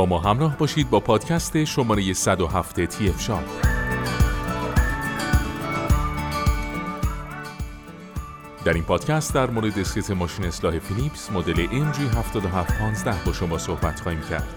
[0.00, 3.44] با ما همراه باشید با پادکست شماره 107 تی اف شاپ
[8.64, 14.20] در این پادکست در مورد ست ماشین اصلاح فیلیپس مدل MG7715 با شما صحبت خواهیم
[14.30, 14.48] کرد.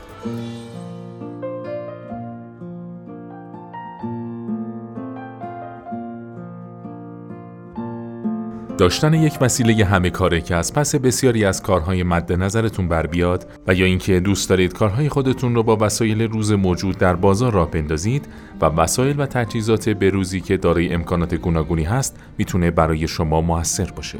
[8.77, 13.47] داشتن یک وسیله همه کاره که از پس بسیاری از کارهای مد نظرتون بر بیاد
[13.67, 17.71] و یا اینکه دوست دارید کارهای خودتون رو با وسایل روز موجود در بازار راه
[17.71, 18.27] بندازید
[18.61, 24.17] و وسایل و تجهیزات بروزی که دارای امکانات گوناگونی هست می‌تونه برای شما موثر باشه.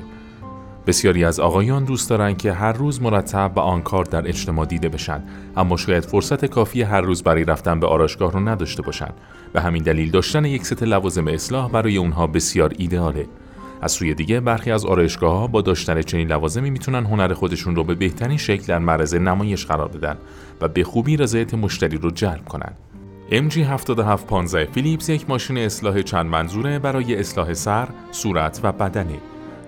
[0.88, 4.90] بسیاری از آقایان دوست دارن که هر روز مرتب و آن کار در اجتماع دیده
[4.90, 5.23] بشن
[5.58, 9.09] اما شاید فرصت کافی هر روز برای رفتن به آرایشگاه رو نداشته باشن
[9.54, 13.26] به همین دلیل داشتن یک ست لوازم اصلاح برای اونها بسیار ایدئاله
[13.84, 17.84] از سوی دیگه برخی از آرایشگاه ها با داشتن چنین لوازمی می‌تونن هنر خودشون رو
[17.84, 20.17] به بهترین شکل در معرض نمایش قرار بدن
[20.62, 22.73] و به خوبی رضایت مشتری رو جلب کنن.
[23.31, 29.20] MG7715 فیلیپس یک ماشین اصلاح چند منظوره برای اصلاح سر، صورت و بدنه.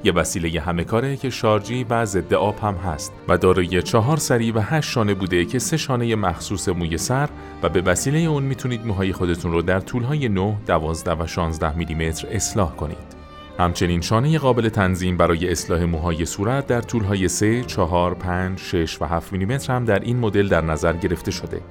[0.04, 4.52] یه وسیله همه کاره که شارژی و ضد آب هم هست و دارای چهار سری
[4.52, 7.30] و هشت شانه بوده که سه شانه مخصوص موی سر
[7.64, 12.28] و به وسیله اون می‌تونید موهای خودتون رو در طولهای 9, 12 و 16 میلیمتر
[12.32, 13.15] اصلاح کنید.
[13.60, 19.06] همچنین شانه قابل تنظیم برای اصلاح موهای صورت در طولهای 3, 4, 5, 6 و
[19.06, 21.62] 7 میلیمتر هم در این مدل در نظر گرفته شده.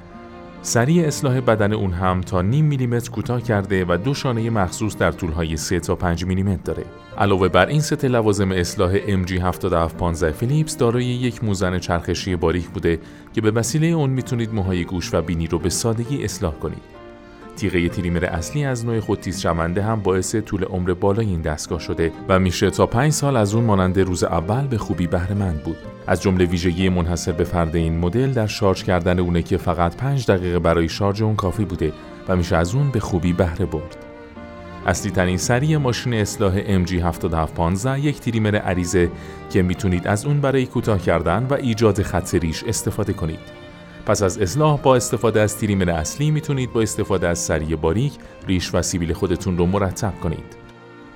[0.63, 5.13] سریع اصلاح بدن اون هم تا نیم میلیمتر کوتاه کرده و دو شانه مخصوص در
[5.13, 6.85] طولهای 3 تا 5 میلیمتر داره.
[7.19, 13.01] علاوه بر این ست لوازم اصلاح MG7715 فیلیپس دارای یک موزن چرخشی باریک بوده
[13.33, 16.94] که به وسیله اون می‌تونید موهای گوش و بینی رو به سادگی اصلاح کنید.
[17.55, 22.13] تیغه تریمر اصلی از نوع خودتیز شونده هم باعث طول عمر بالای این دستگاه شده
[22.29, 25.77] و میشه تا 5 سال از اون مانند روز اول به خوبی بهره مند بود.
[26.07, 30.27] از جمله ویژگی منحصر به فرد این مدل در شارژ کردن اونه که فقط 5
[30.27, 31.93] دقیقه برای شارژ اون کافی بوده
[32.29, 33.97] و میشه از اون به خوبی بهره برد.
[34.87, 39.11] اصلی ترین سری ماشین اصلاح MG7715 یک تریمر عریضه
[39.51, 43.64] که می‌تونید از اون برای کوتاه کردن و ایجاد خط ریش استفاده کنید.
[44.07, 48.13] پس از اصلاح با استفاده از تریمر اصلی می‌تونید با استفاده از سری باریک
[48.47, 50.57] ریش و سیبیل خودتون رو مرتب کنید.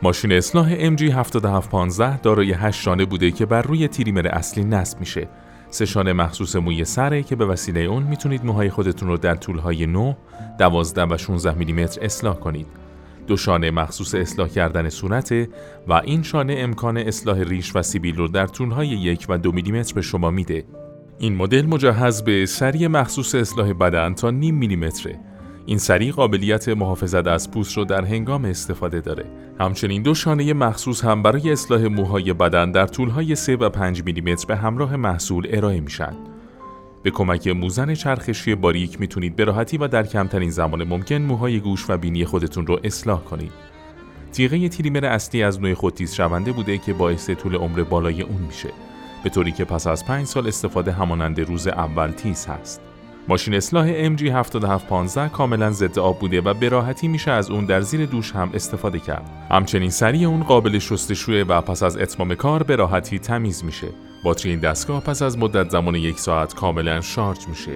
[0.03, 5.29] ماشین اصلاح MG7715 دارای 8 شانه بوده که بر روی تریمر اصلی نصب میشه.
[5.71, 9.87] سه شانه مخصوص موی سره که به وسیله اون می‌تونید موهای خودتون رو در طولهای
[9.87, 10.17] 9,
[10.59, 12.67] 12 و 16 میلیمتر اصلاح کنید.
[13.27, 15.49] دو شانه مخصوص اصلاح کردن صورت
[15.89, 19.95] و این شانه امکان اصلاح ریش و سیبیل رو در طولهای یک و دو میلیمتر
[19.95, 20.65] به شما میده.
[21.21, 25.21] این مدل مجهز به سری مخصوص اصلاح بدن تا نیم میلیمتره.
[25.67, 29.25] این سری قابلیت محافظت از پوست رو در هنگام استفاده داره.
[29.61, 34.47] همچنین دو شانه مخصوص هم برای اصلاح موهای بدن در طولهای 3 و 5 میلیمتر
[34.47, 36.17] به همراه محصول ارائه میشن.
[37.03, 41.91] به کمک موزن چرخشی باریک می‌تونید به راحتی و در کمترین زمان ممکن موهای گوش
[41.91, 43.53] و بینی خودتون رو اصلاح کنید.
[44.33, 48.69] تیغه تریمر اصلی از نوع خودتیز شونده بوده که باعث طول عمر بالای اون میشه.
[49.25, 52.81] به طوری که پس از 5 سال استفاده همانند روز اول تیز هست.
[53.29, 58.07] ماشین اصلاح MG7715 کاملا ضد آب بوده و به راحتی میشه از اون در زیر
[58.07, 59.31] دوش هم استفاده کرد.
[59.51, 63.89] همچنین سری اون قابل شستشوی و پس از اتمام کار به راحتی تمیز میشه.
[64.25, 67.73] باتری این دستگاه پس از مدت زمان یک ساعت کاملا شارژ میشه.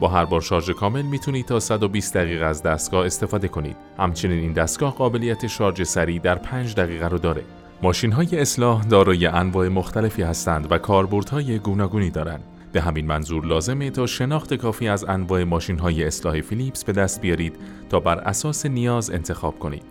[0.00, 3.76] با هر بار شارژ کامل می‌تونید تا 120 دقیقه از دستگاه استفاده کنید.
[3.98, 7.42] همچنین این دستگاه قابلیت شارژ سریع در 5 دقیقه رو داره.
[7.82, 12.44] ماشین های اصلاح دارای انواع مختلفی هستند و کاربردهای گوناگونی دارند.
[12.72, 17.20] به همین منظور لازمه تا شناخت کافی از انواع ماشین های اصلاح فیلیپس به دست
[17.20, 17.56] بیارید
[17.90, 19.82] تا بر اساس نیاز انتخاب کنید.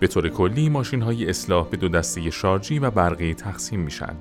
[0.00, 4.16] به طور کلی ماشین های اصلاح به دو دسته شارژی و برقی تقسیم میشن.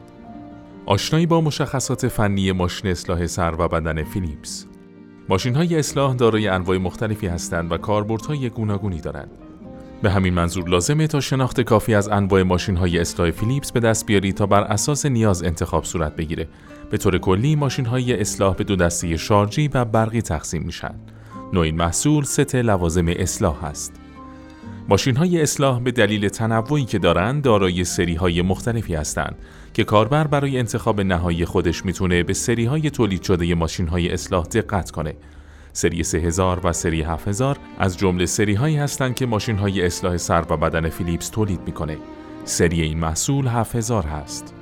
[0.86, 4.66] آشنایی با مشخصات فنی ماشین اصلاح سر و بدن فیلیپس
[5.30, 9.49] ماشین های اصلاح دارای انواع مختلفی هستند و کاربردهای گوناگونی دارند.
[10.02, 14.06] به همین منظور لازمه تا شناخت کافی از انواع ماشین های اصلاح فیلیپس به دست
[14.06, 16.48] بیاری تا بر اساس نیاز انتخاب صورت بگیره.
[16.90, 20.96] به طور کلی ماشین های اصلاح به دو دسته شارژی و برقی تقسیم میشن.
[21.54, 23.94] نوع این محصول ست لوازم اصلاح هست.
[24.90, 29.36] ماشین های اصلاح به دلیل تنوعی که دارند دارای سری های مختلفی هستند
[29.74, 34.46] که کاربر برای انتخاب نهایی خودش می‌تونه به سری های تولید شده ماشین های اصلاح
[34.46, 35.16] دقت کنه
[35.74, 40.44] سری 3000 و سری 7000 از جمله سری هایی هستند که ماشین های اصلاح سر
[40.50, 41.98] و بدن فیلیپس تولید می‌کنه.
[42.46, 44.54] سری این محصول 7000 هست.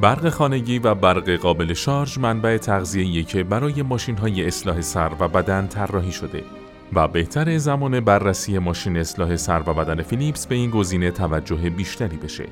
[0.00, 5.28] برق خانگی و برق قابل شارژ منبع تغذیه که برای ماشین های اصلاح سر و
[5.28, 6.44] بدن طراحی شده
[6.92, 12.16] و بهتر زمان بررسی ماشین اصلاح سر و بدن فیلیپس به این گزینه توجه بیشتری
[12.16, 12.44] بشه.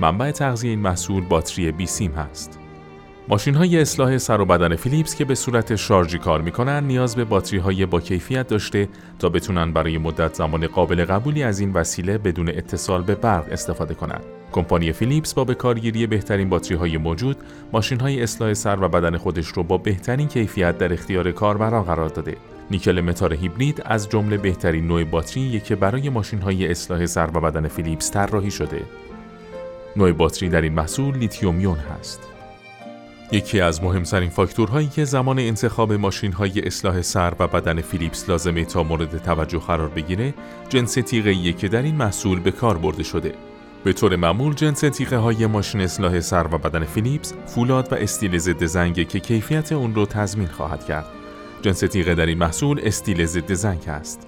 [0.00, 2.65] منبع تغذیه این محصول باتری بیسیم هست.
[3.28, 7.24] ماشین های اصلاح سر و بدن فیلیپس که به صورت شارژی کار می‌کنن نیاز به
[7.24, 8.88] باتری های با کیفیت داشته
[9.18, 13.94] تا بتونن برای مدت زمان قابل قبولی از این وسیله بدون اتصال به برق استفاده
[13.94, 14.24] کنند.
[14.52, 17.36] کمپانی فیلیپس با به کارگیری بهترین باتری های موجود
[17.72, 22.08] ماشین های اصلاح سر و بدن خودش رو با بهترین کیفیت در اختیار کاربران قرار
[22.08, 22.36] داده.
[22.70, 27.40] nickel metal hybrid از جمله بهترین نوع باتری که برای ماشین های اصلاح سر و
[27.40, 28.82] بدن فیلیپس طراحی شده.
[29.96, 32.35] نوع باتری در این محصول لیتیوم هست.
[33.32, 38.64] یکی از مهمترین فاکتورهایی که زمان انتخاب ماشین های اصلاح سر و بدن فیلیپس لازمه
[38.64, 40.34] تا مورد توجه قرار بگیره
[40.68, 43.34] جنس تیغه که در این محصول به کار برده شده.
[43.84, 48.38] به طور معمول جنس تیغه های ماشین اصلاح سر و بدن فیلیپس فولاد و استیل
[48.38, 51.06] ضد زنگ که کیفیت اون رو تضمین خواهد کرد.
[51.62, 54.26] جنس تیغه در این محصول استیل ضد زنگ است.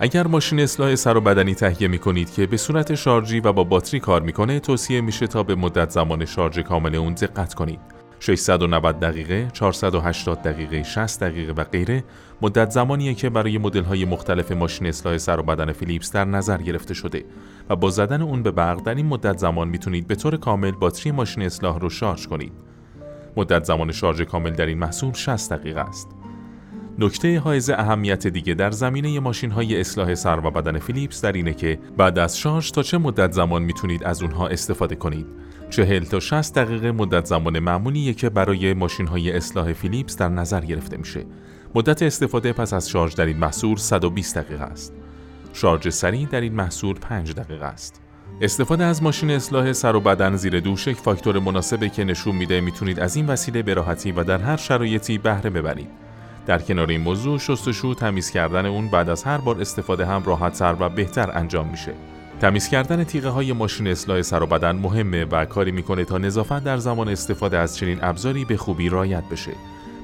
[0.00, 3.64] اگر ماشین اصلاح سر و بدنی تهیه می کنید که به صورت شارژی و با
[3.64, 7.95] باتری کار می‌کنه توصیه میشه تا به مدت زمان شارژ کامل اون دقت کنید.
[8.20, 12.04] 690 دقیقه، 480 دقیقه، 60 دقیقه و غیره
[12.42, 13.56] مدت زمانیه که برای
[13.88, 17.24] های مختلف ماشین اصلاح سر و بدن فیلیپس در نظر گرفته شده
[17.70, 21.12] و با زدن اون به برق در این مدت زمان می‌تونید به طور کامل باتری
[21.12, 22.52] ماشین اصلاح رو شارژ کنید.
[23.36, 26.08] مدت زمان شارژ کامل در این محصول 60 دقیقه است.
[26.98, 31.54] نکته حائز اهمیت دیگه در زمینه ماشین های اصلاح سر و بدن فیلیپس در اینه
[31.54, 35.26] که بعد از شارژ تا چه مدت زمان می‌تونید از اونها استفاده کنید
[35.70, 40.60] 40 تا 60 دقیقه مدت زمان معمولیه که برای ماشین های اصلاح فیلیپس در نظر
[40.60, 41.24] گرفته میشه.
[41.74, 44.94] مدت استفاده پس از شارژ در این محصول 120 دقیقه است.
[45.52, 48.00] شارژ سریع در این محصول 5 دقیقه است.
[48.40, 52.60] استفاده از ماشین اصلاح سر و بدن زیر دوش یک فاکتور مناسبه که نشون میده
[52.60, 55.88] می‌تونید از این وسیله به راحتی و در هر شرایطی بهره ببرید.
[56.46, 60.76] در کنار این موضوع شستشو تمیز کردن اون بعد از هر بار استفاده هم راحتتر
[60.80, 61.92] و بهتر انجام میشه.
[62.40, 66.64] تمیز کردن تیغه های ماشین اصلاح سر و بدن مهمه و کاری می‌کنه تا نظافت
[66.64, 69.52] در زمان استفاده از چنین ابزاری به خوبی رعایت بشه.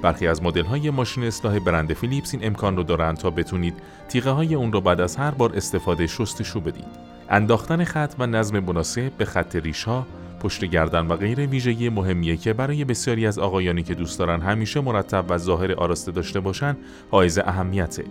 [0.02, 3.74] برخی از مدل های ماشین اصلاح برند فیلیپس این امکان رو دارند تا بتونید
[4.08, 6.84] تیغه های اون رو بعد از هر بار استفاده شستشو بدید.
[7.30, 10.06] انداختن خط و نظم مناسب به خط ریش ها،
[10.40, 14.80] پشت گردن و غیر ویژگی مهمیه که برای بسیاری از آقایانی که دوست دارن همیشه
[14.80, 16.76] مرتب و ظاهر آراسته داشته باشن،
[17.10, 18.04] حائز اهمیته.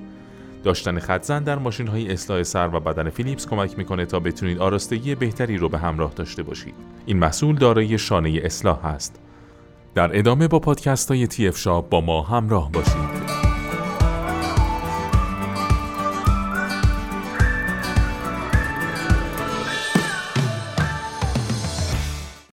[0.63, 5.15] داشتن خطزن در ماشین های اصلاح سر و بدن فیلیپس کمک می‌کنه تا بتونید آراستگی
[5.15, 6.75] بهتری رو به همراه داشته باشید.
[7.05, 9.19] این محصول دارای شانه اصلاح هست.
[9.95, 13.50] در ادامه با پادکست های تی شاب با ما همراه باشید.